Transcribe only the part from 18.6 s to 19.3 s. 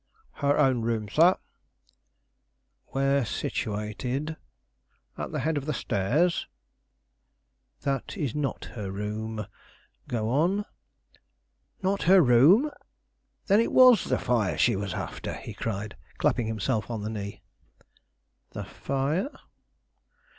fire?"